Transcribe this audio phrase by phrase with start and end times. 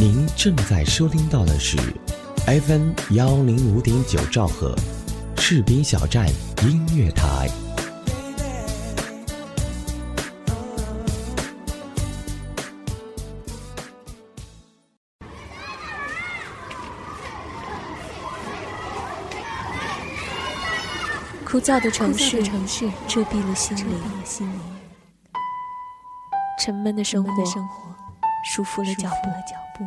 [0.00, 1.76] 您正在收听到的是
[2.46, 4.74] FM 幺零五点九兆赫，
[5.36, 6.26] 士兵小站
[6.62, 7.50] 音乐台。
[21.44, 22.42] 枯燥的城市，
[23.06, 24.00] 遮蔽了心灵；
[26.58, 27.30] 沉闷的生活，
[28.44, 29.86] 束缚了脚步。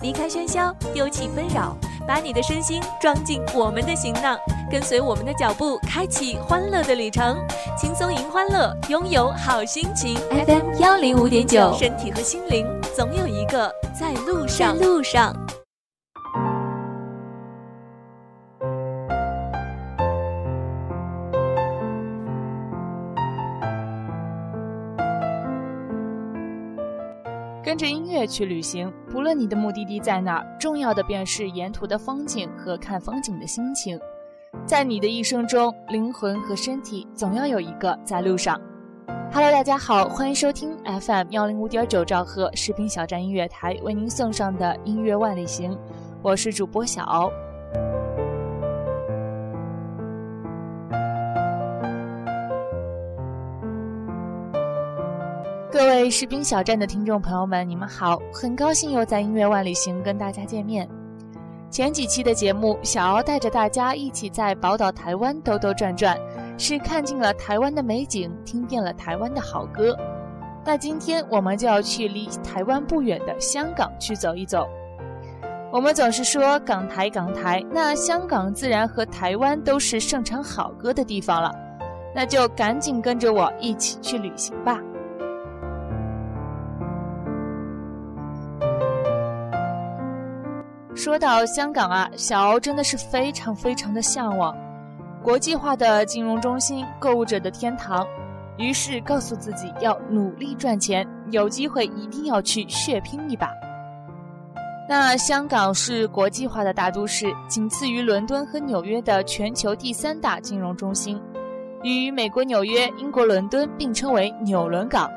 [0.00, 1.76] 离开喧嚣，丢弃纷扰。
[2.06, 4.38] 把你的身心装进我们的行囊，
[4.70, 7.38] 跟随我们的脚步，开启欢乐的旅程，
[7.76, 10.16] 轻松赢欢乐，拥有好心情。
[10.30, 14.76] FM 幺零五点九，身体和心灵总有一个在路上。
[14.78, 15.34] 路上。
[27.64, 33.98] 跟着音乐去旅行，不论你的目的地在哪，重要的便是沿途的风景和看风景的心情。
[34.66, 38.60] 在你的一生中，灵魂和身体总要有一个在路上。
[39.32, 45.76] Hello，大家好，欢迎收听 FM 幺零五点九兆赫视频小站音乐台为您送上的音乐万里行，
[46.22, 47.30] 我是主播小敖。
[55.70, 58.18] 各位士兵小站的听众朋友们，你们好！
[58.32, 60.88] 很高兴又在音乐万里行跟大家见面。
[61.70, 66.18] 前几期的节目，小敖带着大家一起在宝岛台湾兜兜转转，
[66.56, 69.94] 是看尽了台湾的美景，听遍了台湾的好歌。
[70.64, 74.66] 那今天我们就要去离台湾不远的香港去走一走。
[75.70, 81.54] 我们总是说港台港台，那香港自然和台湾都是盛产好歌的地方了。
[82.14, 84.80] 那就赶紧跟着我一起去旅行吧。
[90.98, 94.52] 说到香港啊，小敖真的是非常非常的向往，
[95.22, 98.04] 国际化的金融中心，购物者的天堂。
[98.56, 103.48] 于是告诉自己要努力赚钱，有机会一定要去血拼一把。
[104.88, 111.22] 那香港是国际化的大都市，仅次于伦敦和纽约的全球第三大金融中心，
[111.84, 115.08] 与美国纽约、英国伦敦并称为纽伦港。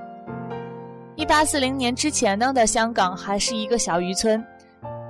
[1.15, 4.45] 一八四零年之前呢的香港还是一个小渔村。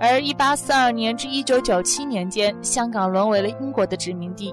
[0.01, 4.51] 而1842年至1997年间，香港沦为了英国的殖民地。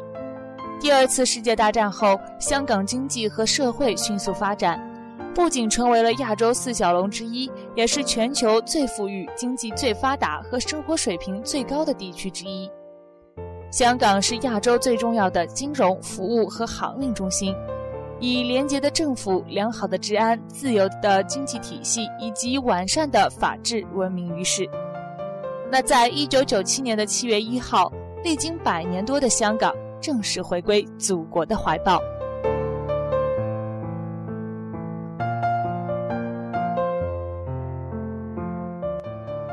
[0.79, 4.79] 第二次世界大战后，香港经济和社会迅速发展，
[5.35, 12.71] 不仅成为了亚洲四小龙之一，也是全球最富裕、经济最发达和生活水平最高的地区之一。
[13.71, 17.55] 香港是亚洲最重要的金融服务和航运中心，
[18.21, 24.69] 以廉洁的政府、良好的治安、自由的经济体系以及完善的法治闻名于世。
[25.71, 27.93] 那在一九九七年的七月一号，
[28.25, 32.01] 历经百年多的香港正式回归祖国的怀抱。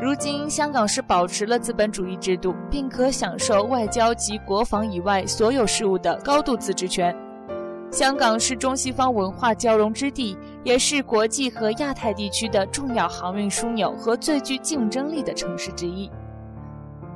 [0.01, 7.13] 如今，香港是保持了资本主义制度，并可享受外交及国防以外所有事务的高度自治权。
[7.95, 16.11] 香港是中西方文化交融之地，也是国际和亚太地区的重要航运枢纽和最具竞争力的城市之一。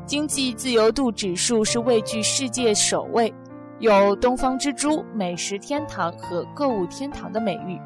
[0.06, 3.34] 经济自由度指数是位居世界首位，
[3.80, 7.78] 有“东方之珠”、“美食天堂”和“购物天堂”的美誉。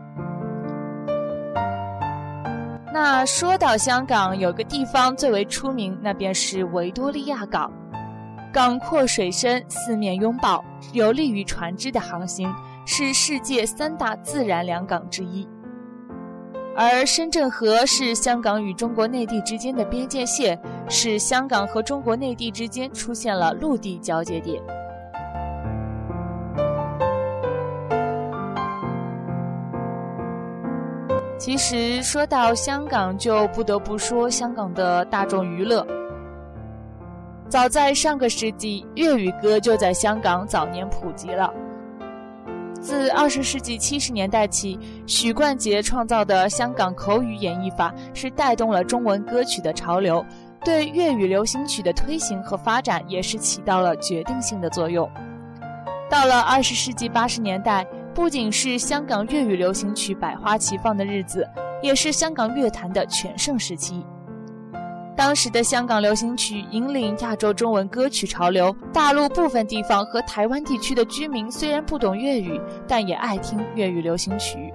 [2.93, 7.73] 那说到香港，有个地方最为出名，那便是维多利亚港。
[8.53, 12.53] 港阔水深，四面拥抱，有利于船只的航行。
[12.85, 15.47] 是世界三大自然良港之一，
[16.75, 20.59] 而深圳河是香港与中国内地之间的边界线，
[20.89, 24.61] 使香港和中国内地之间出现了陆地交界点。
[31.37, 35.85] 其实说到香港，就不得不说香港的大众娱乐。
[37.47, 41.53] 早在上个世纪，粤语歌就在香港早年普及了。
[42.83, 44.77] 自二十世纪七十年代起，
[45.07, 50.23] 许冠杰创造的香港口语演绎法是带动了中文歌曲的潮流，
[50.65, 55.09] 对粤语流行曲的推行和发展也是起到了决定性的作用。
[56.09, 61.47] 到了二十世纪八十年代，不仅是香港粤语流行曲百花齐放的日子，
[61.81, 64.05] 也是香港乐坛的全盛时期。
[65.15, 74.73] 当时的香港流行曲引领亚洲中文歌曲潮流，大陆部分地方和台湾地区的居民虽然不懂粤语，但也爱听粤语流行曲。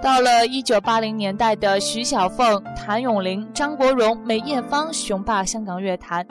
[0.00, 6.24] 到了一九八零年代的徐小凤、谭咏麟、张国荣、梅艳芳雄霸香港乐坛，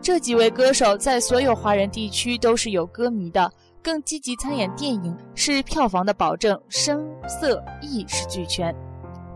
[0.00, 3.50] 这几位歌手在所有华人地区都是有歌迷的，
[3.82, 8.72] 更积极参演电影，是票房的保证，声色艺是俱全。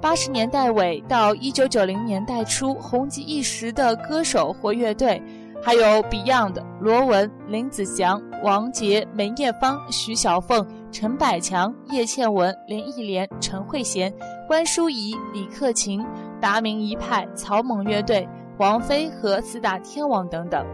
[0.03, 5.23] 八十年代尾到一九九零年代初红极一时的歌手或乐队，
[5.63, 14.13] 还有 Beyond、罗文、林子祥、王杰、梅艳芳、徐小凤、陈百强、叶倩文、连忆莲、陈慧娴、
[14.49, 16.05] 关淑怡、李克勤、
[16.41, 18.29] 达明一派、草蜢乐队、
[18.59, 20.67] 王菲和四大天王等等，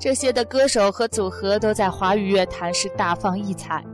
[0.00, 3.84] 这些的歌手和组合都在华语乐坛是大放异彩。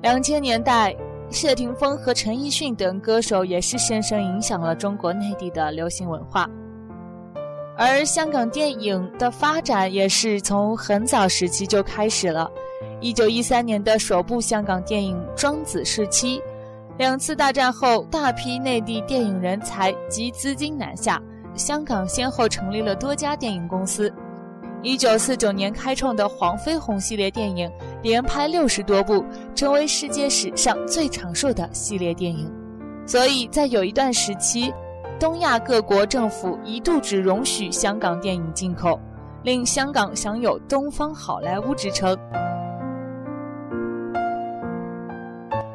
[0.00, 0.96] 两千年代。
[1.28, 6.48] 谢霆锋和陈奕迅等歌手也是深深影响了中国内地的流行文化，
[7.76, 12.50] 而香港电影的发展也是从很早时期就开始了。
[13.00, 16.38] 一九一三年的首部香港电影《庄子时期》，
[16.96, 21.20] 两次大战后，大批内地电影人才及资金南下，
[21.54, 24.10] 香港先后成立了多家电影公司。
[24.86, 27.68] 一九四九年开创的黄飞鸿系列电影，
[28.02, 32.48] 连拍六十多部，成为世界史上最长寿的系列电影。
[33.04, 34.72] 所以在有一段时期，
[35.18, 38.96] 东亚各国政府一度只容许香港电影进口，
[39.42, 42.16] 令香港享有“东方好莱坞”之称。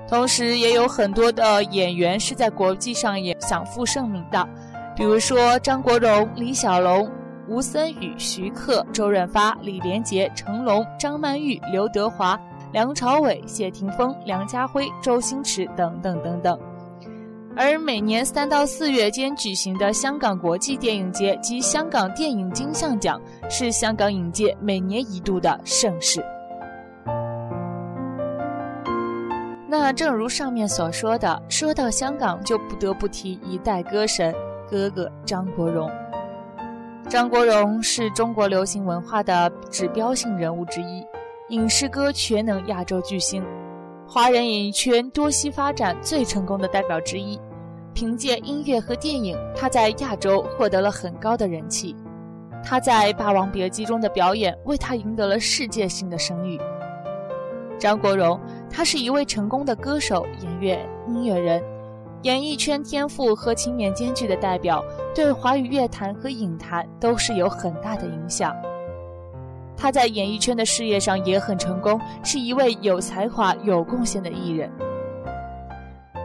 [0.07, 4.47] 同时，也有很多的演员是在国际上也享负盛名的，
[4.95, 7.11] 比如说张国荣、李小龙。
[7.51, 12.39] 吴森宇、徐克、周润发、李连杰、成龙、张曼玉、刘德华、
[12.71, 16.57] 梁朝伟、谢霆锋、梁家辉、周星驰等等等等。
[17.57, 23.19] 而每年三到四月间举行的香港国际电影节及香港电影金像奖，
[23.49, 26.23] 是香港影界每年一度的盛事。
[29.67, 34.33] 那正如上面所说的，说到香港，就不得不提一代歌神
[34.69, 35.91] 哥哥张国荣。
[37.11, 41.05] 张国荣是中国流行文化的指标性人物之一，
[41.49, 43.43] 影视歌全能亚洲巨星，
[44.07, 47.37] 华人演艺圈多栖发展最成功的代表之一。
[47.93, 51.93] 凭借音乐和电影，他在亚洲获得了很高的人气。
[52.63, 56.57] 他在《霸王别姬》中的表演为他赢得了世界性的声誉。
[57.77, 61.61] 张国荣，他是一位成功的歌手、演员、音乐人。
[62.23, 64.83] 演艺圈天赋和勤勉兼具的代表，
[65.15, 68.55] 对华语乐坛和影坛都是有很大的影响。
[69.75, 74.69] 他在演艺圈的事业上也很成功，是一位有才华、有贡献的艺人。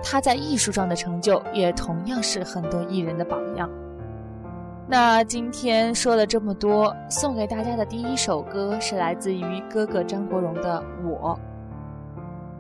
[0.05, 3.69] 他在艺术上的成就也同样是很多艺人的榜样。
[4.87, 10.79] 那今天说了这么多，送给大家的第一首歌是来自于哥哥张国荣的
[11.09, 11.35] 《我》。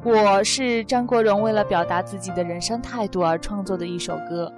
[0.04, 4.52] 我是张国荣为了表达自己的人生态度而创作的一首歌。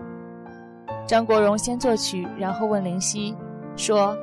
[1.06, 3.34] 张国荣先作曲，然后问林夕，
[3.74, 4.14] 说：“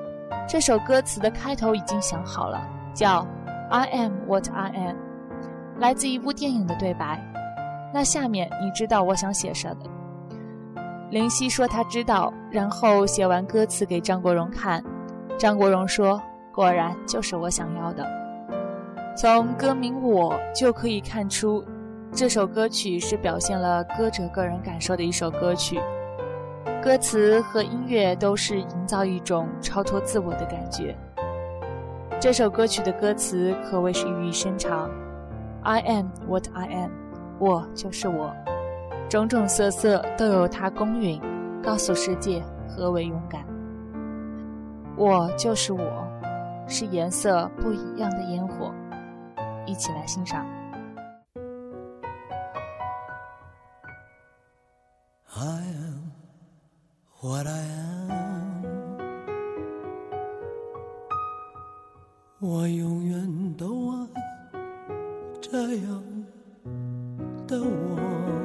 [0.48, 2.62] 这首歌词的开头已经想好了，
[2.94, 3.26] 叫
[3.72, 4.96] ‘I am what I am’，
[5.80, 7.20] 来自一部电影的对白。
[7.92, 9.84] 那下面你知道我想写什么？”
[11.10, 14.84] 林夕说他知道，然后写完歌词给张国荣看。
[15.40, 16.22] 张国荣说
[16.54, 18.06] ：“果然就是我想要的。”
[19.18, 21.64] 从歌名《我》就可以看出，
[22.12, 25.80] 这首歌曲是表现了歌者个人感受的一首歌曲。
[26.84, 30.94] 歌词和音乐都是营造一种超脱自我的感觉。
[32.20, 34.90] 这首歌曲的歌词可谓是寓意深长
[35.64, 36.92] ：“I am what I am，
[37.40, 38.34] 我就是我，
[39.08, 41.22] 种种色色都由它公允，
[41.64, 43.46] 告诉世界何为勇敢。
[44.98, 46.06] 我就是我，
[46.68, 48.74] 是颜色不一样的烟火。”
[49.66, 50.46] 一起来欣赏。
[55.38, 56.12] I am
[57.20, 57.62] what I
[58.10, 58.64] am，
[62.40, 64.08] 我永远都爱
[65.42, 66.04] 这样
[67.48, 68.45] 的我。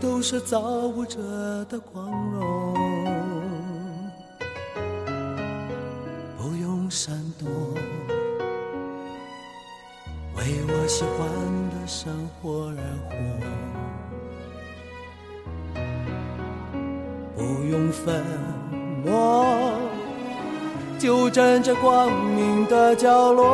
[0.00, 1.18] 都是造物者
[1.68, 2.74] 的光荣，
[6.36, 7.48] 不用闪躲，
[10.36, 11.28] 为我喜欢
[11.70, 12.76] 的生活而
[13.08, 13.12] 活。
[17.36, 18.24] 不用粉
[19.04, 19.44] 墨，
[20.98, 23.44] 就站在光明的角落。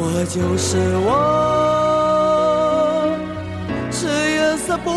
[0.00, 1.57] 我就是我，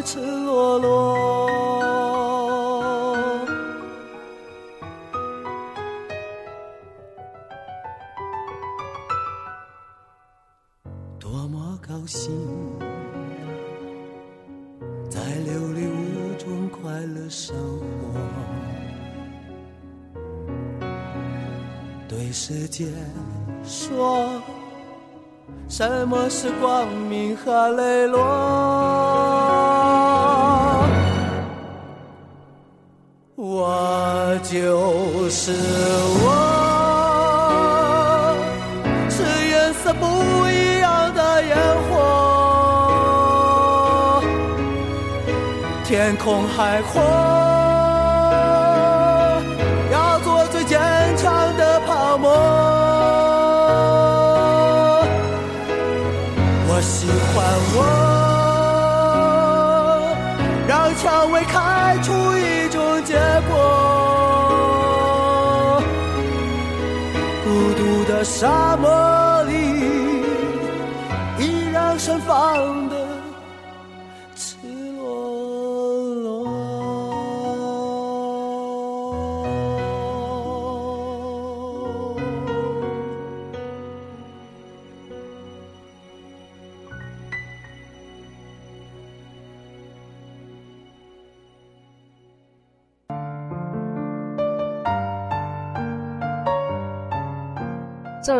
[0.00, 1.18] 赤裸裸。
[11.18, 12.30] 多么高兴！
[15.10, 15.82] 在流离
[16.38, 18.18] 中快乐生活，
[22.08, 22.86] 对世界
[23.62, 24.28] 说，
[25.68, 29.21] 什么是光明和磊落？
[34.32, 35.52] 这就是
[36.24, 36.26] 我
[39.10, 40.06] 是颜色不
[40.48, 41.54] 一样的烟
[41.90, 41.92] 火
[45.84, 47.02] 天空海阔
[49.92, 50.80] 要做最坚
[51.18, 52.30] 强的泡沫
[56.68, 57.80] 我喜欢我
[60.66, 63.12] 让蔷薇开出一种结
[63.50, 63.91] 果。
[68.24, 69.54] 沙漠里
[71.38, 72.91] 依然盛放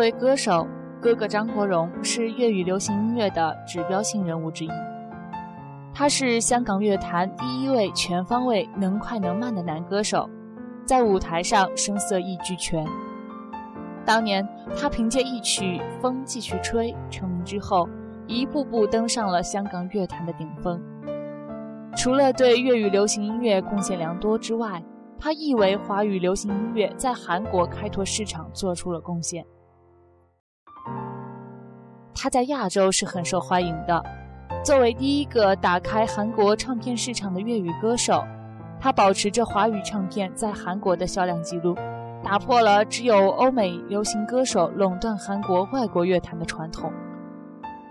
[0.03, 0.67] 作为歌手，
[1.01, 4.69] 哥哥张国荣是粤语流行音乐的指标性人物之一。
[5.93, 10.29] 他是香港乐坛第一位全方位能快能慢的男歌手，
[10.85, 12.85] 在舞台上声色一俱全。
[14.05, 14.45] 当年
[14.77, 17.87] 他凭借一曲《风继续吹》成名之后，
[18.27, 20.83] 一步步登上了香港乐坛的顶峰。
[21.95, 24.83] 除了对粤语流行音乐贡献良多之外，
[25.17, 29.45] 他亦为华语流行音乐在韩国开拓市场做出了贡献。
[32.23, 34.01] 他在亚洲是很受欢迎的。
[34.63, 38.23] 作为第一个打开韩国唱片市场的粤语歌手，
[38.79, 41.75] 他保持着华语唱片在韩国的销量记录，
[42.23, 46.89] 打破了只有欧美流行歌手垄断韩国外国乐坛的传统。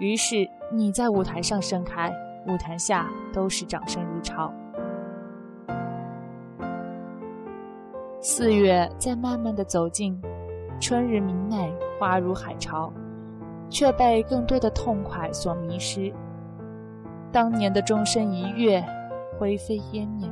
[0.00, 2.10] 于是，你在舞台上盛开，
[2.46, 4.50] 舞台下都是掌声如潮。
[8.22, 10.18] 四月在慢慢的走近，
[10.80, 11.70] 春日明媚，
[12.00, 12.90] 花如海潮。
[13.72, 16.12] 却被更多的痛快所迷失。
[17.32, 18.84] 当年的终身一跃，
[19.38, 20.28] 灰飞烟灭，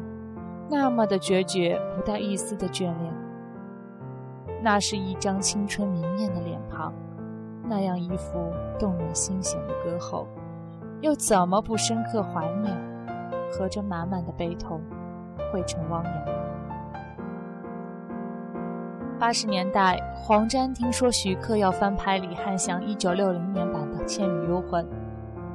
[0.71, 3.15] 那么的决绝，不带一丝的眷恋。
[4.63, 6.93] 那是一张青春明艳的脸庞，
[7.65, 10.29] 那样一副动人心弦的歌喉，
[11.01, 12.77] 又怎么不深刻怀念？
[13.51, 14.81] 和着满满的悲痛，
[15.51, 16.40] 汇成汪洋。
[19.21, 24.83] 八十年代，黄沾听说徐克要翻拍李翰祥一九六零年版的《倩女幽魂》，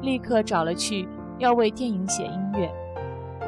[0.01, 2.71] 立刻找了去要为电影写音乐。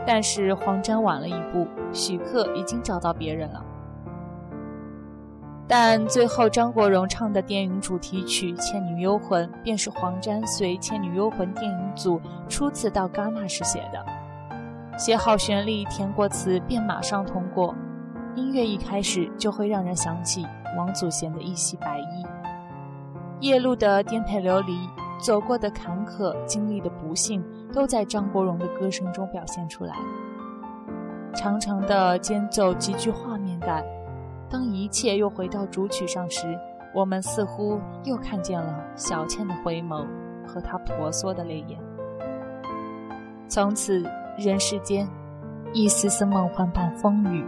[0.08, 3.64] 但是黄沾晚了一步，徐克已经找到别人了。
[5.68, 12.20] 但最后张国荣唱的电影主题曲《倩女幽魂》便是黄沾随《倩女幽魂》电影组
[12.50, 14.04] 初次到戛纳时写的，
[14.98, 17.76] 写好旋律，填过词，便马上通过。
[18.38, 20.46] 音乐一开始就会让人想起
[20.78, 22.24] 王祖贤的一袭白衣。
[23.40, 24.78] 夜路的颠沛流离，
[25.20, 29.96] 走过的坎坷，经历的不幸，都在张国荣的歌声中表现出来。
[31.34, 33.84] 长长的间奏极具画面感。
[34.50, 36.58] 当一切又回到主曲上时，
[36.94, 40.06] 我们似乎又看见了小倩的回眸
[40.46, 41.80] 和她婆娑的泪眼。
[43.48, 45.08] 从此，人世间，
[45.74, 47.44] 一丝丝梦幻般风雨，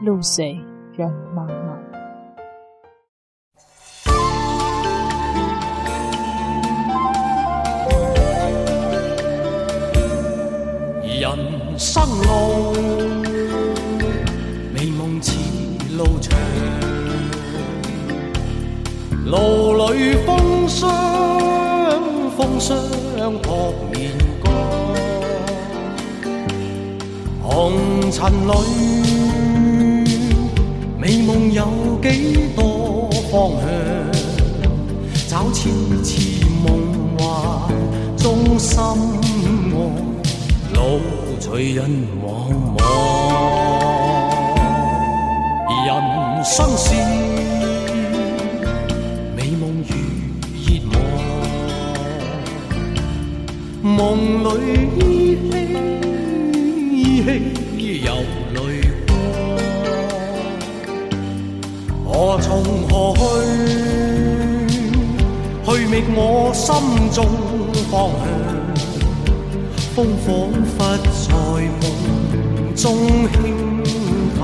[0.00, 0.56] 路随
[0.96, 1.76] 人茫茫。
[11.02, 11.36] 人
[11.76, 12.72] 生路，
[14.72, 15.36] 美梦似
[15.96, 16.38] 路长，
[19.26, 22.78] 路里风霜，风霜
[23.42, 24.12] 扑面
[24.44, 24.52] 干，
[27.42, 27.72] 红
[28.12, 29.57] 尘里，
[31.08, 31.64] 美梦有
[32.02, 33.66] 几多方向？
[35.26, 35.70] 找痴
[36.04, 36.68] 痴梦
[37.16, 37.72] 幻
[38.18, 38.84] 中心爱。
[40.74, 41.00] 路
[41.40, 41.88] 随人
[42.22, 42.78] 茫茫，
[45.86, 46.94] 人生是
[49.34, 49.94] 美梦如
[50.66, 50.94] 热望，
[53.82, 54.46] 梦里
[55.00, 55.02] 依
[55.50, 55.54] 稀
[62.40, 63.20] 从何去？
[65.68, 66.66] 去觅我心
[67.12, 67.26] 中
[67.90, 68.26] 方向。
[69.94, 70.26] 风仿
[70.64, 71.26] 佛在
[71.80, 71.82] 梦
[72.74, 72.76] 中
[73.32, 73.82] 轻
[74.38, 74.42] 叹，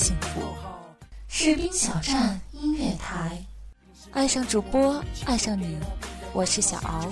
[0.00, 0.40] 幸福。
[1.28, 3.38] 士兵小站音乐台，
[4.12, 5.76] 爱上主播，爱上你，
[6.32, 7.06] 我是小敖，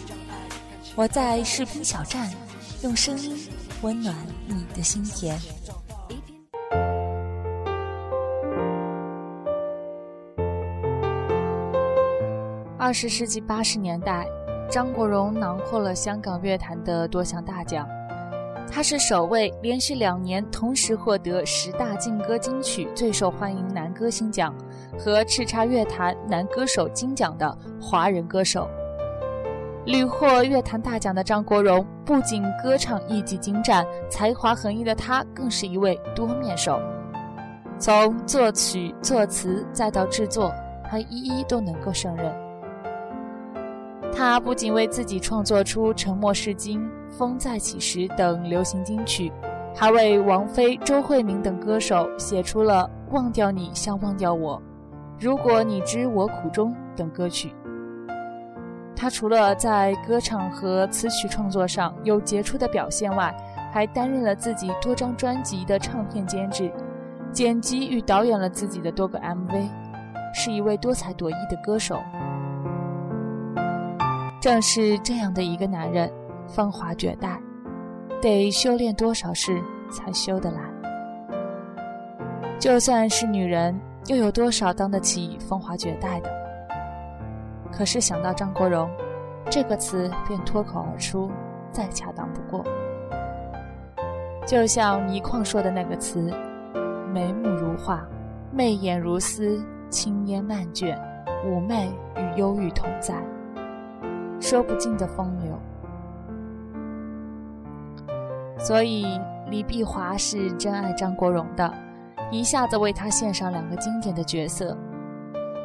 [0.96, 2.30] 我在士兵小站
[2.82, 3.46] 用声音
[3.82, 5.38] 温暖你的心田。
[12.78, 14.26] 二十世纪八十年代，
[14.70, 17.86] 张国荣囊括了香港乐坛的多项大奖。
[18.70, 24.54] 他是首位连续两年同时获得十大劲歌金曲最受欢迎男歌星奖
[24.98, 28.68] 和叱咤乐坛男歌手金奖的华人歌手。
[29.86, 36.78] 屡获乐坛大奖的张国荣，不仅歌唱艺技精湛，才华横溢的他更是一位多面手。
[37.78, 40.52] 从作曲、作词再到制作，
[40.90, 42.30] 他一一都能够胜任。
[44.14, 46.80] 他不仅为自己创作出《沉默是金》
[47.18, 49.32] 《风再起时》等流行金曲，
[49.74, 54.56] 还为王菲、周慧敏等歌手写出了《忘掉你像忘掉我》
[55.18, 57.52] 《如果你知我苦衷》等歌曲。
[58.94, 63.34] 他除了在歌唱和词曲创作上有杰出的表现外，
[63.72, 66.70] 还担任了自己多张专辑的唱片监制、
[67.32, 69.68] 剪辑与导演了自己的多个 MV，
[70.32, 71.98] 是一位多才多艺的歌手。
[74.40, 76.08] 正是这样的一个男人，
[76.48, 77.38] 风华绝代，
[78.22, 80.60] 得修炼多少事才修得来？
[82.58, 86.30] 就算是女人，又有多少当得起风华绝代的？
[87.70, 88.90] 可是想到张国荣，
[89.50, 91.30] 这个词便脱口而出，
[91.70, 92.64] 再恰当不过。
[94.46, 96.32] 就像倪匡说的那个词
[97.12, 98.08] ：“眉目如画，
[98.50, 100.98] 媚眼如丝，轻烟漫卷，
[101.44, 103.14] 妩媚与忧郁同在，
[104.40, 105.52] 说不尽的风流。”
[108.68, 111.72] 所以李碧华是真爱张国荣的，
[112.30, 114.76] 一下子为他献上两个经典的角色。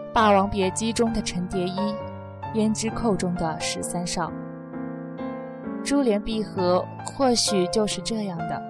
[0.14, 1.78] 《霸王别姬》中的陈蝶衣，
[2.54, 4.32] 《胭脂扣》中的十三少，
[5.84, 8.64] 珠联璧合，或许就是这样的，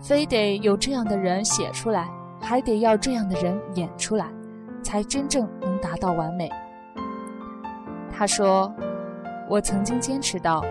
[0.00, 2.08] 非得有这样的人写出来，
[2.40, 4.24] 还得要这样的人演出来，
[4.82, 6.50] 才真正能达到完美。
[8.10, 8.74] 他说
[9.50, 10.64] ：“我曾经坚持到，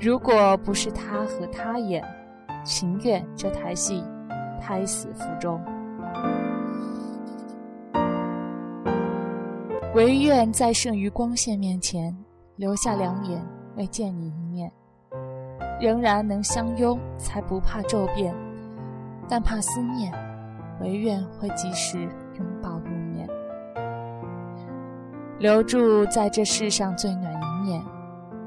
[0.00, 2.02] 如果不是他和他演，
[2.64, 4.02] 情愿这台戏
[4.58, 5.60] 胎死腹中。”
[9.94, 12.16] 唯愿在剩余光线面前，
[12.56, 13.44] 留下两眼
[13.76, 14.72] 为见你一面，
[15.80, 18.34] 仍然能相拥，才不怕骤变，
[19.28, 20.10] 但怕思念，
[20.80, 21.98] 唯愿会及时
[22.38, 23.28] 拥抱入眠，
[25.40, 27.82] 留住在这世上最暖一面，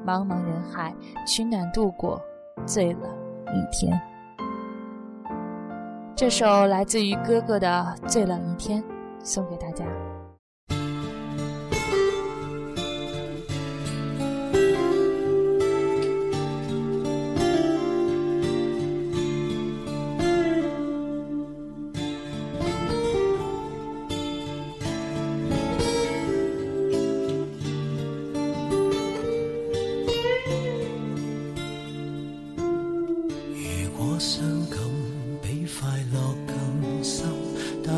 [0.05, 0.93] 茫茫人海
[1.25, 2.21] 取暖度过
[2.65, 3.09] 最冷
[3.47, 3.99] 一天。
[6.15, 8.81] 这首来自于哥哥的《最冷一天》，
[9.23, 9.83] 送给大家。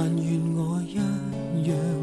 [0.07, 0.93] 但愿我一
[1.63, 1.94] 样。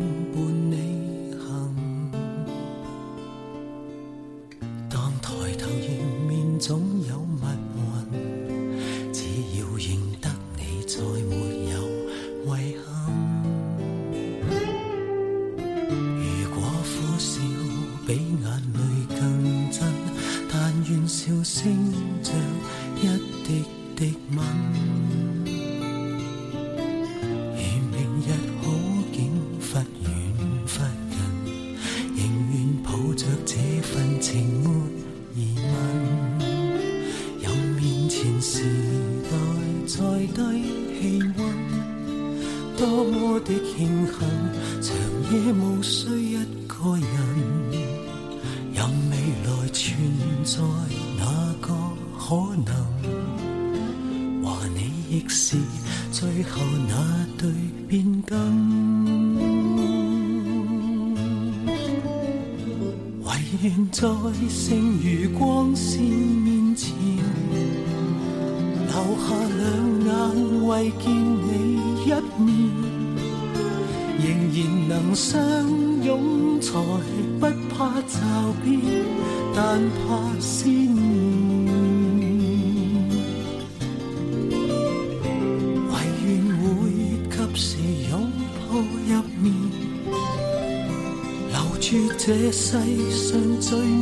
[92.53, 92.77] 世
[93.11, 94.02] 上最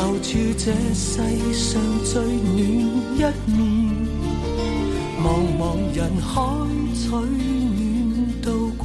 [0.00, 1.18] 留住这世
[1.52, 2.56] 上最暖
[3.16, 3.60] 一面。
[5.22, 5.60] 茫茫
[5.94, 6.32] 人海
[6.94, 8.82] 取暖，渡过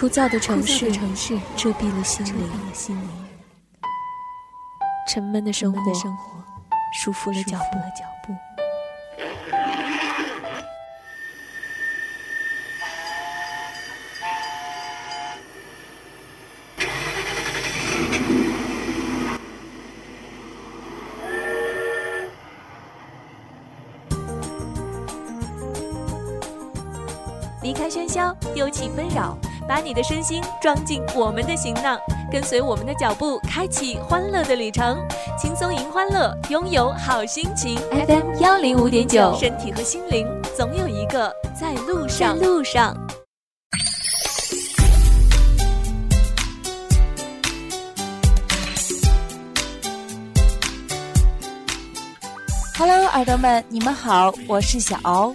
[0.00, 0.90] 枯燥的城市，
[1.54, 2.50] 遮蔽了心灵。
[5.06, 6.42] 沉闷的生活，生活
[6.94, 7.58] 束缚了脚
[8.26, 8.32] 步，
[29.90, 31.98] 你的身心装进我们的行囊，
[32.30, 35.04] 跟随我们的脚步，开启欢乐的旅程。
[35.36, 37.76] 轻松迎欢乐，拥有好心情。
[37.90, 42.48] FM 幺零五点九，身体和心灵总有一个在路上在上。
[42.48, 42.96] 路上。
[52.78, 55.34] Hello，耳朵们，你们好，我是小敖。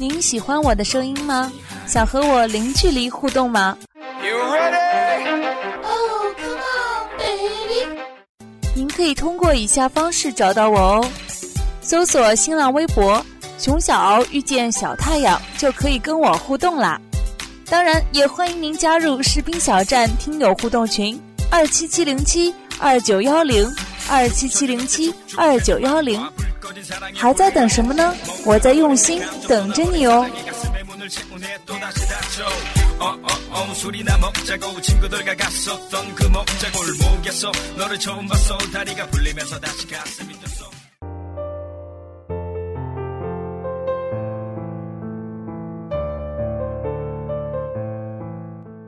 [0.00, 1.50] 您喜欢我的声音吗？
[1.84, 3.76] 想和我零距离互动吗
[4.22, 5.42] ？You ready?
[5.82, 8.00] Oh, come on, baby.？
[8.74, 11.10] 您可以通过以下方式找到我哦：
[11.80, 13.20] 搜索新浪微博
[13.58, 17.00] “熊小敖遇见小太阳”，就可以跟我互动啦。
[17.68, 23.68] 当然，也欢迎您加入士兵小站听友互动群二七七零七二九幺零
[24.08, 26.24] 二七七零七二九幺零。
[27.14, 28.14] 还在等什么呢？
[28.44, 30.26] 我在用心等着你哦。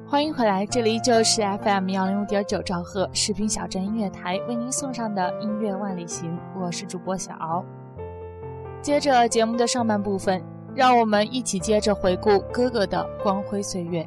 [0.07, 7.65] 欢迎回来这里依旧是 fm 幺零五点九兆赫视频小镇音乐台为您送上的音乐万里行我是主播小敖。
[8.83, 10.43] 接着节目的上半部分，
[10.75, 14.07] 让我们一起接着回顾哥哥的光辉岁月。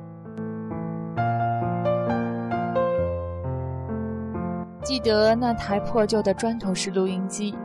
[4.81, 7.55] 记得那台破旧的砖头式录音机，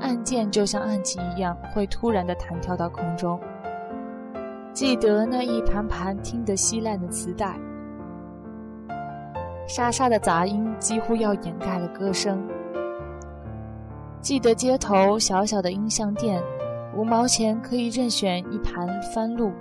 [0.00, 3.38] 按键就像暗器一样，会突然的弹跳到空中。
[4.72, 7.54] 记得那一盘盘听得稀烂的磁带，
[9.68, 12.42] 沙沙的杂音几乎要掩盖了歌声。
[14.20, 16.42] 记得街头小小的音像店，
[16.96, 19.52] 五毛钱可以任选一盘翻录，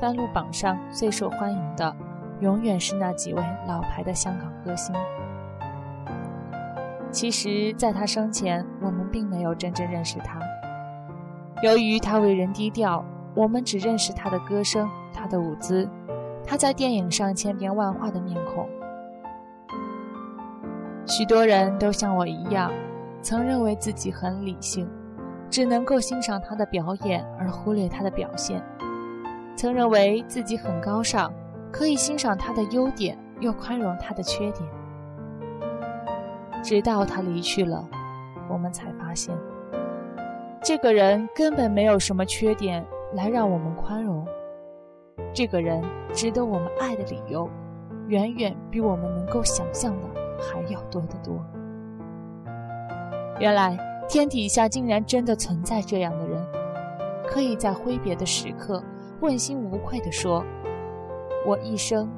[0.00, 1.94] 翻录榜上最受欢迎的，
[2.40, 4.94] 永远是那几位老牌的香港歌星。
[7.10, 10.38] 其实，在他生前，我们并没有真正认识他。
[11.62, 15.88] 由于他为人低调，我们只认识他的歌声、他的舞姿，
[16.46, 18.68] 他在电影上千变万化的面孔。
[21.06, 22.70] 许多人都像我一样，
[23.22, 24.90] 曾认为自己很理性，
[25.48, 28.60] 只能够欣赏他的表演而忽略他的表现；
[29.56, 31.32] 曾认为自己很高尚，
[31.70, 34.68] 可以欣赏他的优点，又宽容他的缺点。
[36.64, 37.88] 直到他离去了，
[38.48, 39.32] 我们才发现，
[40.60, 44.26] 这个人根本没有什么缺点来让我们宽容。
[45.32, 45.80] 这个人
[46.12, 47.48] 值得我们爱的理由，
[48.08, 50.08] 远远比我们能够想象的
[50.40, 51.40] 还要多得多。
[53.42, 53.76] 原来，
[54.08, 56.40] 天底下竟然真的存在这样的人，
[57.26, 58.80] 可以在挥别的时刻，
[59.20, 60.44] 问心无愧地说
[61.44, 62.08] ：“我一生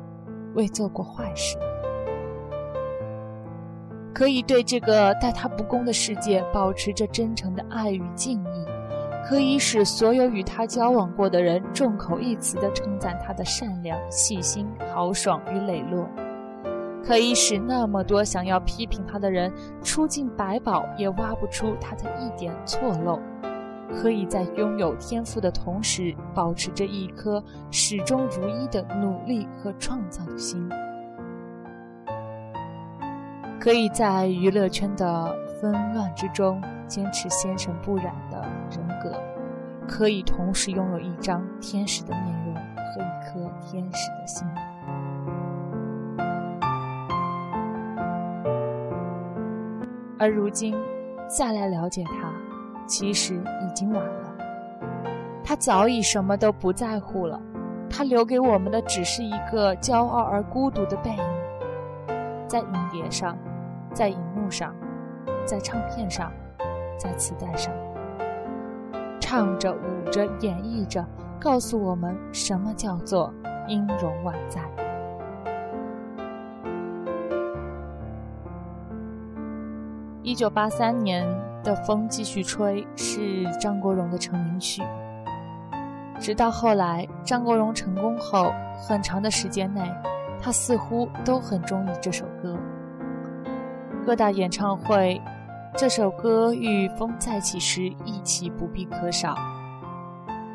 [0.54, 1.56] 未做过坏事。”
[4.12, 8.66] 可以对这个待他不公的世界保持着真诚的爱与敬意，
[9.26, 16.06] 可以使所有与他交往过的人众口一词地称赞他的善良、细心、豪爽与磊落，
[17.06, 23.20] 可以使那么多想要批评他的人出尽百宝也挖不出他的一点错漏，
[23.92, 30.66] 可以在拥有天赋的同时保持着一颗始终如一的努力和创造的心。
[33.60, 38.40] 可以在娱乐圈的纷乱之中坚持先生不染的
[38.70, 39.18] 人格，
[39.86, 44.46] 可以同时拥有一张天使的面容和一颗天使的心。
[50.18, 50.74] 而如今，
[51.26, 52.32] 再来了解他，
[52.86, 54.36] 其实已经晚了。
[55.42, 57.40] 他早已什么都不在乎了，
[57.88, 63.36] 他留给我们的只是一个骄傲而孤独的背影，在影碟上。
[63.92, 64.74] 在荧幕上，
[65.44, 66.32] 在唱片上，
[66.98, 67.72] 在磁带上，
[69.20, 71.06] 唱着、舞着、演绎着，
[71.38, 73.32] 告诉我们什么叫做
[73.68, 74.60] 音容宛在。
[80.24, 81.22] 一九八三年
[81.62, 84.82] 的《风继续吹》是张国荣的成名曲，
[86.18, 88.50] 直到后来张国荣成功后，
[88.88, 89.82] 很长的时间内，
[90.40, 92.56] 他似乎都很中意这首歌。
[94.06, 95.20] 各大演唱会，
[95.76, 99.36] 这首歌与《风再起时》一起不必可少。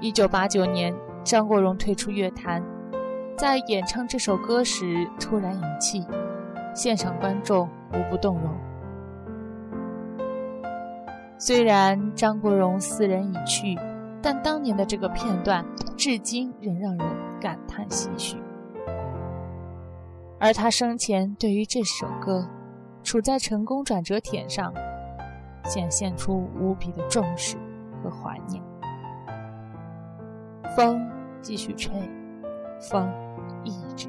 [0.02, 0.92] 一九八九年，
[1.24, 2.64] 张国荣退出乐坛，
[3.38, 6.04] 在演唱这首歌时突然引气，
[6.74, 8.69] 现场观众无不动容。
[11.40, 13.76] 虽然张国荣斯人已去，
[14.22, 15.66] 但当年的这个片段
[15.98, 17.08] 至今仍让人
[17.42, 18.38] 感叹唏嘘。
[20.40, 22.48] 而他生前对于这首歌。
[23.02, 24.74] 处在成功转折点上，
[25.64, 27.56] 显现出无比的重视
[28.04, 28.62] 和怀念。
[30.76, 31.10] 风
[31.42, 31.98] 继续吹，
[32.92, 33.10] 风
[33.64, 34.09] 一直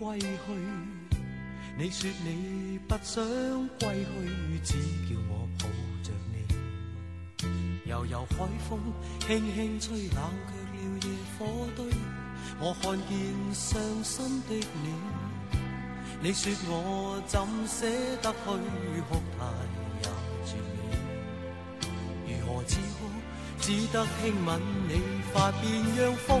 [0.00, 0.26] 归去，
[1.76, 3.22] 你说你不想
[3.78, 4.72] 归去，只
[5.06, 5.68] 叫我抱
[6.02, 6.34] 着你。
[7.84, 8.80] 悠悠海风
[9.20, 11.06] 轻轻吹，冷却了野
[11.38, 11.84] 火堆。
[12.58, 13.12] 我看见
[13.52, 14.94] 伤心的你，
[16.22, 17.86] 你说我怎舍
[18.22, 18.46] 得去
[19.02, 19.44] 哭太
[20.00, 20.08] 也
[20.46, 20.80] 绝美。
[22.26, 22.98] 如何止哭？
[23.60, 24.58] 只得轻吻
[24.88, 24.92] 你
[25.34, 25.62] 发，边
[25.94, 26.40] 让风。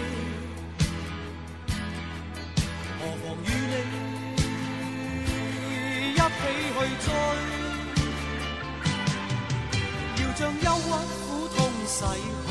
[11.91, 12.49] 逝去，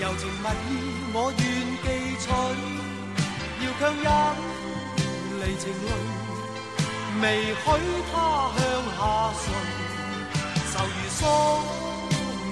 [0.00, 0.70] 柔情蜜意
[1.12, 1.42] 我愿
[1.82, 1.86] 记
[2.22, 2.24] 取，
[3.60, 4.06] 要强忍
[5.40, 5.90] 离情泪，
[7.20, 7.58] 未许
[8.12, 8.14] 他
[8.54, 8.58] 向
[8.96, 8.98] 下
[9.42, 9.44] 垂，
[10.70, 11.20] 愁如锁，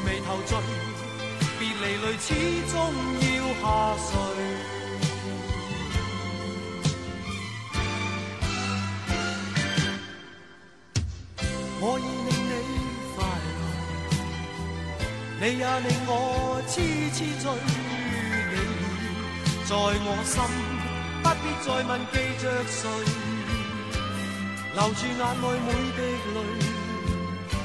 [0.04, 0.50] 眉头聚，
[1.60, 2.28] 别离泪始
[2.72, 2.74] 终
[3.20, 3.24] 要
[3.62, 3.64] 下
[4.10, 4.12] 垂。
[15.44, 16.80] 你也令我痴
[17.12, 17.44] 痴醉。
[18.48, 20.40] 你已在我心，
[21.22, 22.88] 不必再问记着谁，
[24.72, 26.00] 留住眼内每滴
[26.32, 26.36] 泪，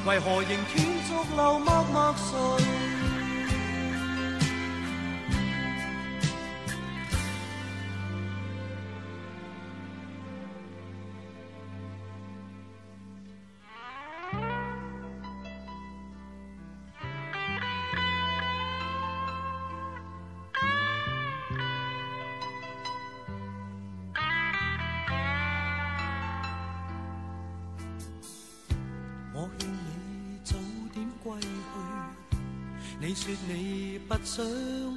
[0.05, 2.27] 为何仍断续流默默垂？
[33.09, 34.45] 你说你不想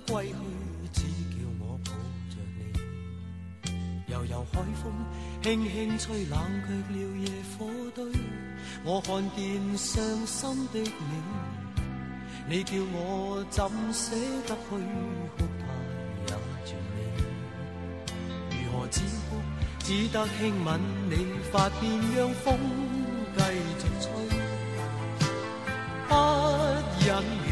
[0.07, 0.35] 归去，
[0.93, 1.01] 只
[1.31, 1.93] 叫我抱
[2.29, 2.61] 着你。
[4.13, 4.93] 悠悠海风
[5.43, 7.25] 轻轻吹，冷却了野
[7.57, 8.05] 火堆。
[8.85, 11.23] 我看见伤心的你，
[12.51, 14.15] 你叫我怎舍
[14.47, 15.65] 得去哭态
[16.27, 16.35] 也
[16.67, 16.97] 绝美。
[18.51, 19.01] 如何止
[19.31, 19.41] 哭？
[19.79, 21.15] 只得轻吻你
[21.51, 22.59] 发边，让风
[23.39, 23.41] 继
[23.81, 24.13] 续吹，
[26.11, 26.13] 不
[27.07, 27.52] 忍。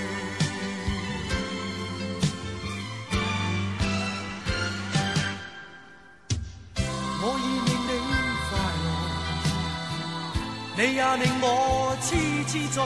[10.93, 12.15] 也令我痴
[12.47, 12.83] 痴醉。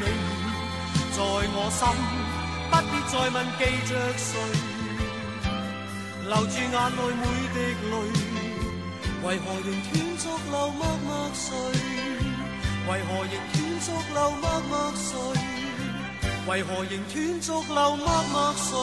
[0.00, 0.02] 你
[1.12, 1.16] 在
[1.54, 1.80] 我心，
[2.70, 4.28] 不必再问记着谁，
[6.28, 7.22] 留住眼内每
[7.54, 7.56] 滴
[7.90, 7.92] 泪，
[9.22, 11.46] 为何仍断续流默默睡？
[12.86, 15.08] 为何仍断续流默默睡？
[16.46, 18.74] 为何仍断续流默默睡？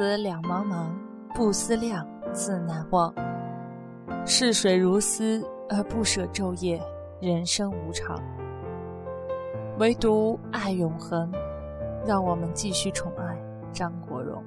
[0.00, 0.88] 思两茫茫，
[1.34, 3.12] 不思量，自难忘。
[4.24, 6.80] 逝水如斯，而不舍昼夜，
[7.20, 8.18] 人生无常。
[9.78, 11.30] 唯独爱永恒，
[12.06, 13.36] 让我们继续宠爱
[13.74, 14.42] 张国荣。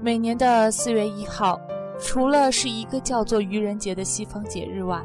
[0.00, 1.60] 每年的四月一号，
[1.98, 5.04] 除了是一个叫做愚人节的西方节日外，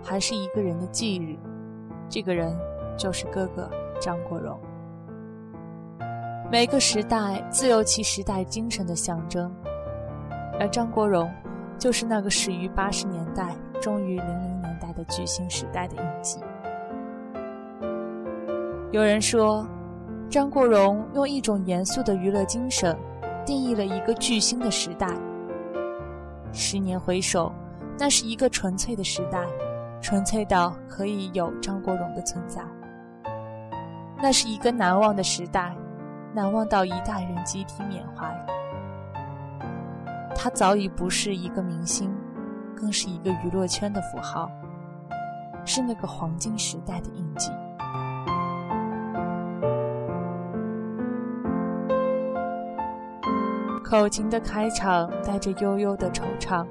[0.00, 1.36] 还是一个人的忌日。
[2.08, 2.56] 这个人
[2.96, 3.68] 就是哥哥
[4.00, 4.56] 张国荣。
[6.48, 9.52] 每个时代自有其时代精神的象征，
[10.60, 11.28] 而张国荣
[11.76, 16.38] 就是那个始于八十年代、终于零零年代的巨星时代的印记。
[18.92, 19.66] 有人说，
[20.30, 22.96] 张国荣用一种严肃的娱乐精神，
[23.44, 25.08] 定义了一个巨星的时代。
[26.52, 27.52] 十年回首，
[27.98, 29.44] 那是一个纯粹的时代，
[30.00, 32.62] 纯粹到可以有张国荣的存在。
[34.22, 35.74] 那是一个难忘的时代。
[36.34, 38.30] 难忘到一代人集体缅怀，
[40.34, 42.14] 他早已不是一个明星，
[42.76, 44.50] 更是一个娱乐圈的符号，
[45.64, 47.50] 是那个黄金时代的印记。
[53.82, 56.66] 口琴的开场带着悠悠的惆怅，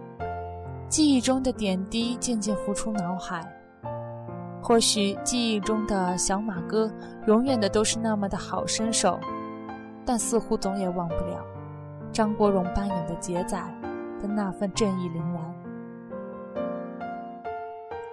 [0.89, 3.41] 记忆中的点滴渐渐浮出脑海。
[4.61, 6.91] 或许记忆中的小马哥，
[7.27, 9.19] 永远的都是那么的好身手。
[10.05, 11.43] 但似乎总也忘不了
[12.11, 13.57] 张国荣扮演的杰仔
[14.21, 15.55] 的那份正义凛然。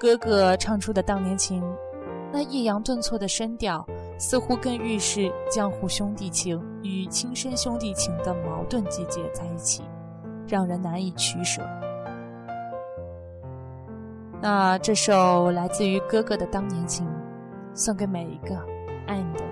[0.00, 1.62] 哥哥唱出的《当年情》，
[2.32, 3.86] 那抑扬顿挫的声调，
[4.18, 9.84] 似乎更预示江湖兄弟情与亲生兄弟情的矛盾集结在一起，
[10.48, 11.62] 让人难以取舍。
[14.40, 17.06] 那这首来自于哥哥的《当年情》，
[17.74, 18.56] 送给每一个
[19.06, 19.51] 爱你的。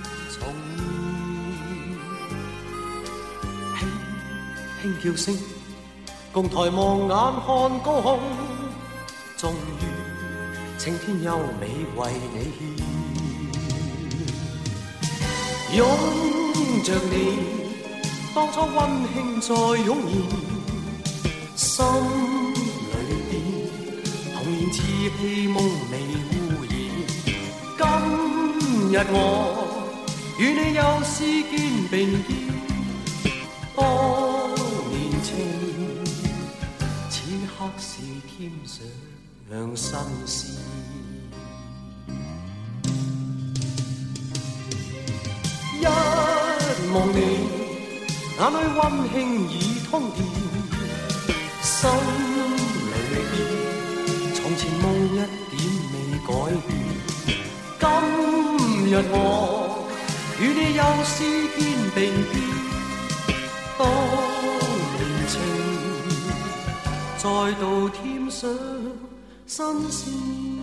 [0.41, 0.43] 重
[3.77, 3.79] 现，
[4.81, 5.23] 轻轻叫声，
[6.33, 7.09] 共抬望眼
[7.45, 7.47] 看
[7.83, 8.19] 高空，
[9.37, 9.55] 终于
[10.77, 11.61] 青天优美
[11.95, 11.99] 为
[12.33, 12.59] 你献，
[15.77, 15.79] 拥
[16.83, 17.13] 着你，
[18.33, 18.79] 当初温
[19.13, 19.53] 馨再
[19.85, 19.89] 涌
[21.55, 21.71] 现，心
[22.91, 22.95] 里
[23.29, 23.31] 边
[24.33, 24.73] 童年稚
[25.19, 25.55] 气梦
[25.91, 25.93] 未
[26.31, 26.33] 污
[26.67, 26.69] 染。
[27.77, 27.79] 今
[28.91, 29.13] 日我
[30.41, 31.53] 与你又是肩
[31.91, 32.35] 并肩，
[33.75, 33.85] 当
[34.89, 35.29] 年情，
[37.11, 37.13] 此
[37.45, 38.83] 刻是添上
[39.75, 40.57] 心事。
[45.79, 45.85] 一
[46.91, 47.19] 望你，
[48.39, 48.81] 眼里温
[49.13, 49.15] 馨
[49.47, 49.53] 已
[49.91, 50.17] 通电，
[51.61, 51.87] 心
[52.89, 52.93] 里
[53.29, 53.31] 边
[54.33, 55.13] 从前梦一
[55.51, 55.53] 点
[55.93, 56.29] 未改
[56.65, 56.67] 变。
[57.79, 57.85] 今
[58.89, 59.80] 日我
[60.41, 61.23] 与你又诗
[61.55, 61.59] 篇
[61.93, 62.33] 并肩，
[63.77, 63.87] 当
[64.97, 65.31] 年情
[67.19, 67.23] 再
[67.59, 68.49] 度添上
[69.45, 70.60] 新鲜。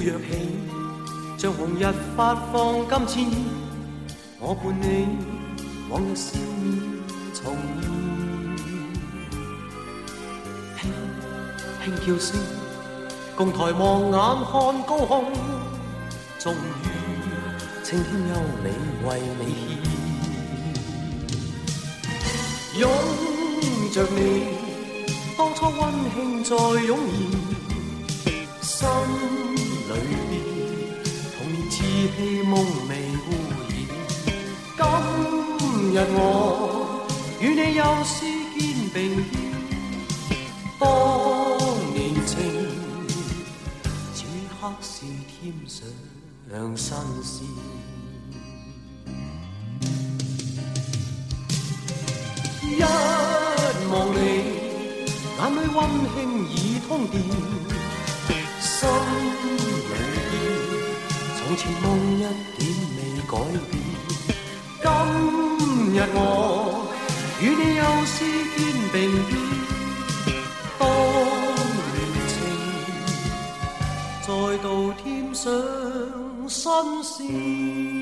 [0.00, 0.48] 呼跃起，
[1.36, 1.84] 像红日
[2.16, 3.38] 发放金箭，
[4.38, 5.06] 我伴你
[5.90, 6.80] 往日笑面
[7.34, 7.54] 重
[10.78, 10.90] 现，轻
[11.84, 12.40] 轻叫声，
[13.36, 14.14] 共抬望眼
[14.46, 14.52] 看
[14.86, 15.24] 高空，
[16.38, 16.56] 终于
[17.84, 18.34] 青天优
[18.64, 18.72] 美
[19.04, 19.42] 为你
[22.72, 22.88] 献，拥
[23.92, 24.18] 着你，
[25.36, 25.78] 当初温
[26.14, 27.38] 馨再涌现。
[28.62, 28.88] 心
[31.90, 32.54] 童年稚气梦
[32.88, 32.94] 未
[33.26, 33.28] 污
[33.68, 33.74] 染。
[34.76, 34.80] 今
[35.92, 36.16] 日我
[37.40, 38.14] 与你又是
[38.56, 38.60] 肩
[38.94, 38.96] 并
[40.28, 40.30] 肩，
[40.78, 40.82] 当
[41.92, 42.38] 年情，
[44.14, 44.18] 此
[44.60, 45.84] 刻是添上
[46.76, 47.34] 新鲜。
[52.62, 52.72] 一
[53.90, 54.18] 望你，
[55.38, 55.78] 眼里温
[56.14, 56.18] 馨
[56.48, 56.54] 已
[56.86, 57.14] 通电。
[58.60, 58.88] 心，
[61.60, 61.86] 前梦
[62.16, 62.20] 一
[62.56, 62.60] 点
[62.96, 62.98] 未
[63.28, 63.36] 改
[63.70, 63.72] 变。
[64.80, 64.88] 今
[65.92, 66.18] 日我
[67.38, 68.16] 与你又是
[68.56, 68.58] 肩
[68.90, 68.96] 并
[69.28, 69.30] 肩，
[70.78, 70.82] 当
[71.92, 71.96] 年
[72.30, 72.32] 情
[74.22, 74.28] 再
[74.62, 74.64] 度
[75.02, 75.04] 添
[75.34, 75.44] 上
[76.48, 76.64] 新
[77.04, 77.99] 鲜。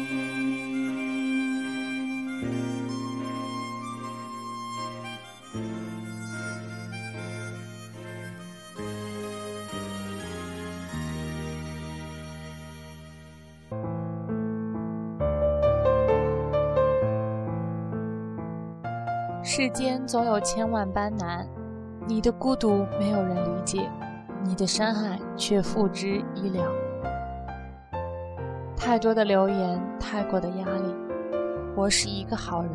[19.50, 21.48] 世间总有千万般难，
[22.06, 23.88] 你的孤独没有人理解，
[24.44, 26.70] 你的伤害却付之一了。
[28.76, 30.94] 太多的流言，太过的压力。
[31.74, 32.72] 我是一个好人，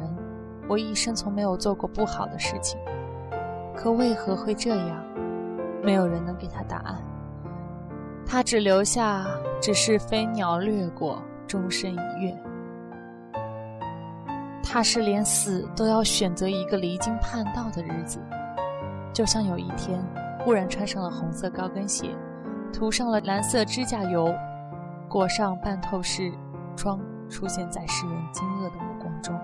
[0.68, 2.80] 我一生从没有做过不好的事情，
[3.78, 5.06] 可为何会这样？
[5.84, 7.00] 没有人能给他答案。
[8.26, 9.28] 他只留下，
[9.62, 12.36] 只是飞鸟掠过，终身一跃。
[14.74, 18.20] 怕是连死都要选择一个离经叛道的日子，
[19.14, 20.04] 就像有一天
[20.40, 22.10] 忽然穿上了红色高跟鞋，
[22.74, 24.34] 涂上了蓝色指甲油，
[25.08, 26.34] 裹上半透视
[26.76, 27.00] 装，
[27.30, 29.40] 出现在世人惊愕的目光中。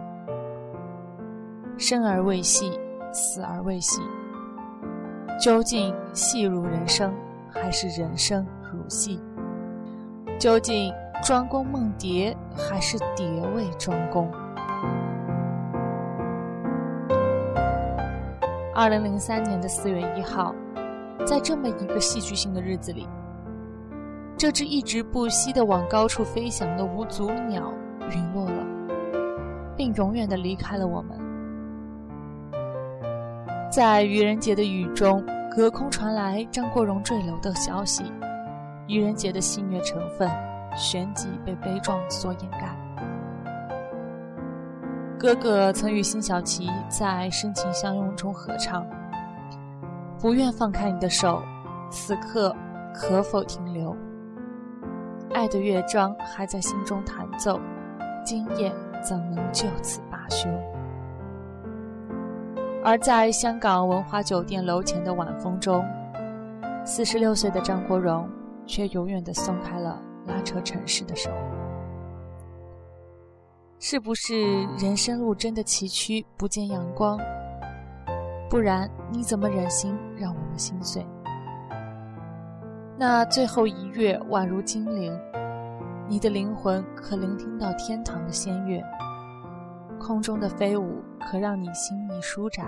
[1.78, 2.72] 生而为戏，
[3.14, 4.02] 死而为戏，
[5.40, 7.14] 究竟戏如人生，
[7.52, 9.22] 还是人生如戏？
[10.40, 10.92] 究竟
[11.24, 14.28] 庄公梦蝶，还是蝶为庄公？
[18.76, 20.54] 二零零三年的四月一号，
[21.26, 23.08] 在这么一个戏剧性的日子里，
[24.38, 27.74] 这只一直不息地往高处飞翔的无足鸟
[28.12, 28.64] 陨落了，
[29.76, 31.20] 并永远地离开了我们。
[33.72, 38.04] 在愚人节的雨中，隔空传来张国荣坠楼的消息，
[38.88, 40.30] 愚人节的戏谑成分
[40.76, 42.76] 旋即被悲壮所掩盖。
[45.20, 48.88] 哥哥曾与辛晓琪在深情相拥中合唱
[50.18, 51.44] ：“不愿放开你的手，
[51.92, 52.56] 此刻
[52.96, 53.94] 可否停留？
[55.34, 57.60] 爱的乐章还在心中弹奏，
[58.24, 60.48] 今夜怎能就此罢休？”
[62.82, 65.86] 而在香港文华酒店楼前的晚风中，
[66.86, 68.26] 四十六岁的张国荣
[68.66, 71.30] 却永远地松开了拉扯城市的手。
[73.82, 74.36] 是不是
[74.78, 77.18] 人生路真的崎岖，不见阳光？
[78.50, 81.08] 不然你怎么忍心让我们心碎？
[82.98, 85.18] 那最后一月宛如精灵，
[86.10, 88.84] 你的灵魂可聆听到天堂的仙乐。
[89.98, 92.66] 空中的飞舞可让你心意舒展，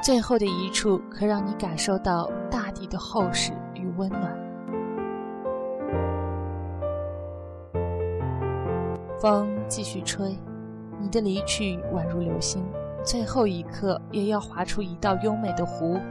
[0.00, 4.51] 最后的一处可让你感受到大地的厚实与温暖。
[9.22, 10.36] 风继续吹，
[11.00, 12.60] 你的离去宛如流星，
[13.04, 16.02] 最后一刻也要划出一道优美的弧，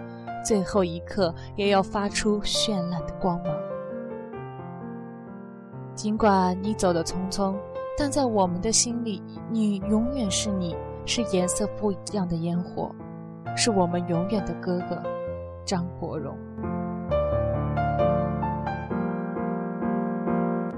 [0.45, 3.53] 最后一刻也要发出绚烂的光芒。
[5.93, 7.53] 尽管你走得匆匆。
[7.97, 12.89] 但在我们的心里，你永远是你，是颜色不一样的烟火，
[13.57, 15.03] 是我们永远的哥哥，
[15.66, 16.36] 张国荣。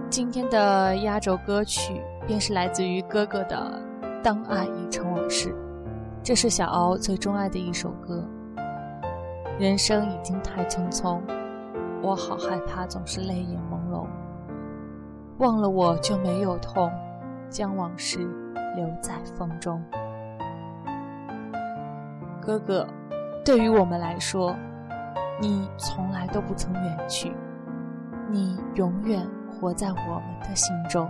[0.09, 3.81] 今天的压轴歌曲便是来自于哥哥的
[4.21, 5.49] 《当爱已成往事》，
[6.23, 8.23] 这是小敖最钟爱的一首歌。
[9.59, 11.19] 人生已经太匆匆，
[12.01, 14.05] 我好害怕总是泪眼朦胧。
[15.39, 16.91] 忘了我就没有痛，
[17.49, 18.19] 将往事
[18.75, 19.83] 留在风中。
[22.41, 22.87] 哥哥，
[23.43, 24.55] 对于我们来说，
[25.41, 27.31] 你从来都不曾远去，
[28.29, 31.09] 你永远活在我们的心中。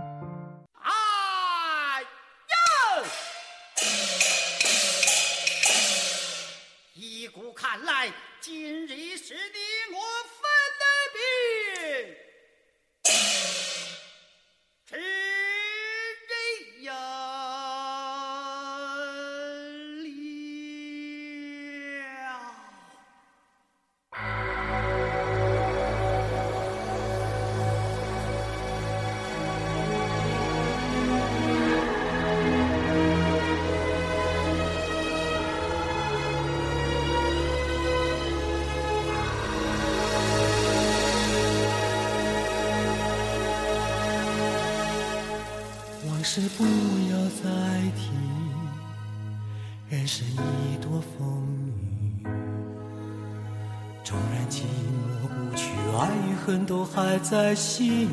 [56.66, 58.08] 都还在心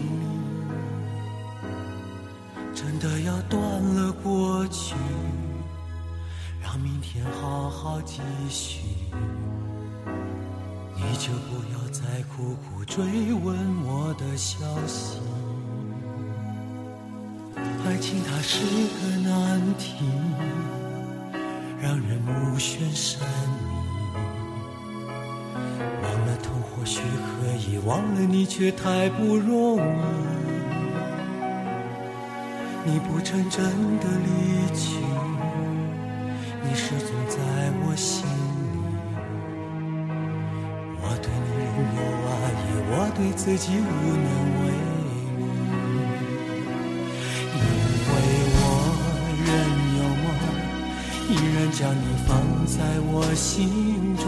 [28.54, 29.80] 却太不容易。
[32.84, 34.28] 你不曾真的离
[34.76, 34.97] 去，
[36.62, 37.38] 你始终在
[37.80, 38.30] 我心里。
[40.99, 42.30] 我对你仍有爱
[42.60, 43.89] 意，我对自己无
[44.20, 44.30] 能
[44.60, 45.10] 为力。
[47.56, 47.58] 因
[48.10, 48.14] 为
[48.58, 48.60] 我
[49.47, 49.49] 仍
[49.95, 50.28] 有梦，
[51.30, 51.58] 依然。
[51.72, 52.30] 将你放
[52.68, 52.76] 在
[53.14, 54.28] 我心中，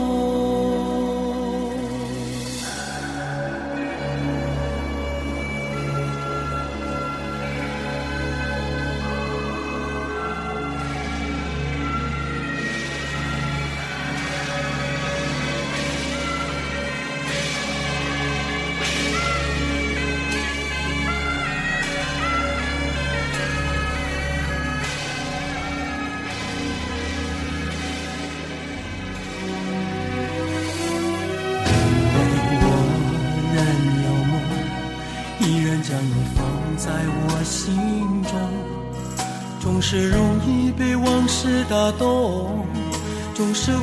[43.63, 43.77] 是为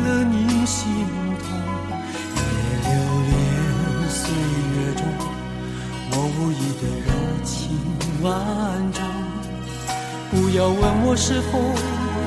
[0.00, 0.90] 了你心
[1.38, 1.46] 痛。
[2.34, 2.42] 别
[2.82, 2.90] 留
[3.28, 3.32] 恋
[4.10, 4.18] 岁
[4.74, 5.06] 月中
[6.10, 7.08] 我无意的柔
[7.44, 7.54] 情
[8.22, 8.26] 万
[8.92, 9.00] 种，
[10.32, 11.60] 不要问我是否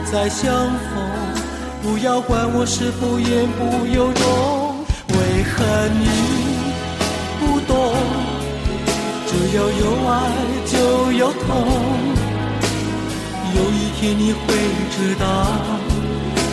[0.10, 0.96] 再相逢，
[1.82, 5.62] 不要管我是否言不由衷，为何
[6.00, 6.08] 你
[7.38, 7.76] 不懂？
[9.28, 10.12] 只要有爱
[10.72, 11.52] 就有痛，
[13.56, 14.40] 有一天你会
[14.90, 15.26] 知道，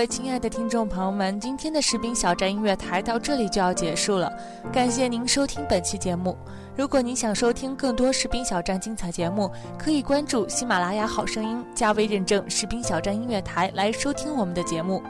[0.00, 4.32] 位亲爱的听众朋友们，今天的士兵小站音乐台到这里就要结束了。
[4.72, 6.34] 感谢您收听本期节目。
[6.74, 15.02] 如果您想收听更多士兵小站精彩节目，可以关注喜马拉雅好声音，加微认证士兵小站音乐台来收听我们的节目。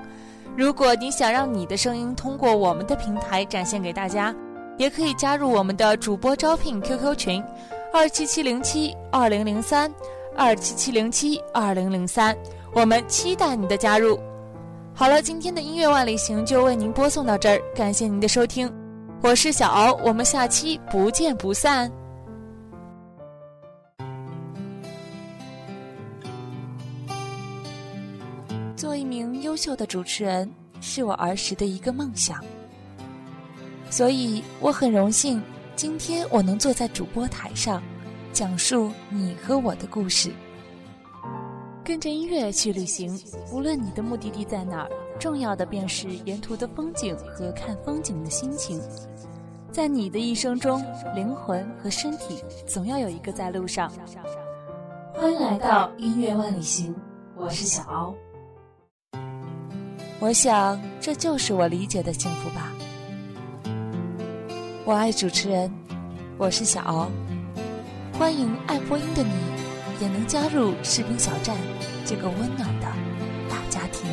[0.56, 4.34] 如果你想让你的声音通过我们的平台展现给大家，
[4.76, 7.44] 也可以加入我们的主播招聘 QQ 群：
[7.92, 9.88] 二七七零七二零零三
[10.36, 12.36] 二七七零七二零零三。
[12.72, 14.18] 我们期待你的加入。
[15.00, 18.70] 好了，今天的音乐万里行就为您播送到这儿，感谢您的收听，
[19.22, 21.90] 我是小敖，我们下期不见不散。
[28.76, 30.46] 做一名优秀的主持人
[30.82, 32.44] 是我儿时的一个梦想，
[33.88, 35.42] 所以我很荣幸
[35.76, 37.82] 今天我能坐在主播台上，
[38.34, 40.30] 讲述你和我的故事。
[41.82, 43.18] 跟着音乐去旅行，
[43.52, 48.80] 无论你的目的地在哪儿，重要的便是沿途的风景和看风景的心情。
[49.72, 53.90] 在你的一生中，灵魂和身体总要有一个在路上。
[55.14, 56.94] 欢迎来到音乐万里行，
[57.34, 58.14] 我是小敖。
[60.20, 62.72] 我想这就是我理解的幸福吧。
[64.84, 65.72] 我爱主持人，
[66.36, 67.10] 我是小敖。
[68.12, 69.49] 欢迎爱播音的你。
[70.00, 71.54] 也能加入士兵小站
[72.06, 72.86] 这个温暖的
[73.50, 74.10] 大家庭。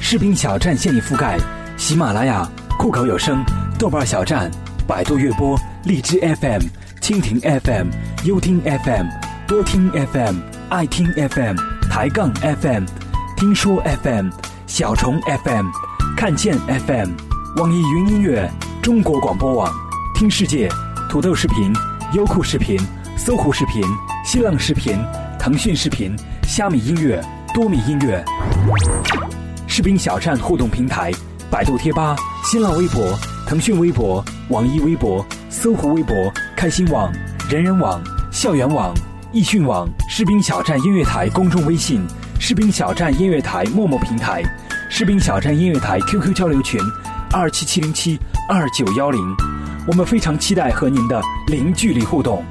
[0.00, 1.38] 士兵小站现已覆盖
[1.76, 2.48] 喜马拉雅、
[2.78, 3.44] 酷狗有声、
[3.78, 4.50] 豆瓣小站、
[4.86, 6.62] 百度乐播、荔枝 FM、
[7.02, 7.88] 蜻蜓 FM、
[8.24, 9.06] 优听 FM、
[9.46, 10.36] 多听 FM、
[10.70, 11.56] 爱听 FM、
[11.90, 12.84] 抬杠 FM、
[13.36, 14.30] 听说 FM、
[14.66, 15.66] 小虫 FM、
[16.16, 17.10] 看见 FM、
[17.56, 18.50] 网易云音乐、
[18.82, 19.81] 中国广播网。
[20.22, 20.68] 听世界，
[21.10, 21.72] 土豆视频、
[22.12, 22.78] 优酷视频、
[23.16, 23.82] 搜狐视频、
[24.24, 24.96] 新浪视频、
[25.36, 26.14] 腾讯视频、
[26.44, 27.20] 虾米音乐、
[27.52, 28.24] 多米音乐。
[29.66, 31.10] 士兵小站互动平台：
[31.50, 32.14] 百度贴吧、
[32.44, 33.18] 新浪微博、
[33.48, 36.14] 腾讯微博、网易微博、搜狐微博、
[36.56, 37.12] 开心网、
[37.50, 38.00] 人人网、
[38.30, 38.94] 校园网、
[39.32, 39.88] 易讯网。
[40.08, 42.06] 士兵小站音乐台公众微信：
[42.38, 44.40] 士兵小站音乐台陌陌平台。
[44.88, 46.80] 士兵小站音乐台 QQ 交流群：
[47.32, 49.20] 二七七零七二九幺零。
[49.84, 52.44] 我们非常期待和您的零距离互动。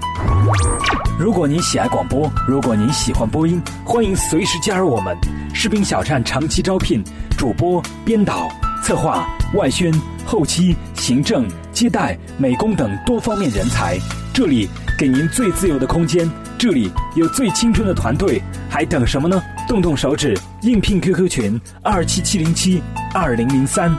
[1.18, 5.18] 如果您喜爱广播，如果您喜欢播音，欢迎随时加入我们。
[5.54, 7.02] 士兵小站长期招聘
[7.38, 8.50] 主播、编导、
[8.84, 9.94] 策划、外宣、
[10.26, 13.98] 后期、行政、接待、美工等多方面人才。
[14.34, 14.68] 这里
[14.98, 18.42] 给您最自由的空间，这里有最青春的团队，
[18.72, 19.44] 还等什么呢？
[19.68, 22.82] 动动手指，应聘 QQ 群二七七零七
[23.14, 23.92] 二零零三。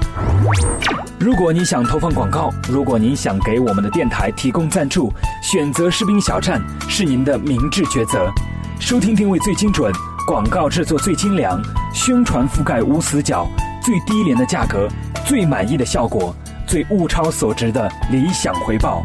[1.19, 5.13] 如果您想投放广告，如果您想给我们的电台提供赞助，
[5.43, 6.59] 选择士兵小站
[6.89, 8.33] 是您的明智抉择。
[8.81, 9.93] 收听定位最精准，
[10.27, 11.63] 广告制作最精良，
[11.93, 13.47] 宣传覆盖无死角，
[13.83, 14.89] 最低廉的价格，
[15.27, 16.35] 最满意的效果，
[16.67, 19.05] 最物超所值的理想回报。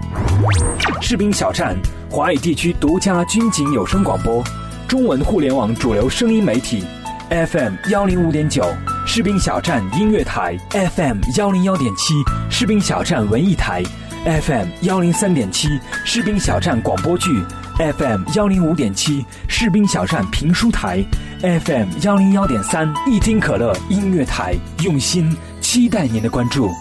[1.01, 1.75] 士兵小站，
[2.09, 4.41] 华语地区独家军警有声广播，
[4.87, 6.83] 中文互联网主流声音媒体。
[7.29, 8.63] FM 幺零五点九
[9.05, 12.13] 士兵小站音乐台，FM 幺零幺点七
[12.49, 13.83] 士兵小站文艺台
[14.23, 15.67] ，FM 幺零三点七
[16.05, 17.29] 士兵小站广播剧
[17.77, 21.03] ，FM 幺零五点七士兵小站评书台
[21.41, 26.71] ，FM 幺零幺点三一听可乐音乐台，用心期待您的关注。